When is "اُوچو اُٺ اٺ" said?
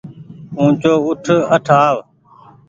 0.57-1.67